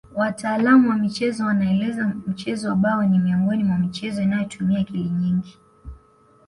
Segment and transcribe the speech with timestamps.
[0.15, 5.57] Wataalamu wa michezo wanaeleza mchezo wa bao ni miongoni mwa michezo inayotumia akili nyingi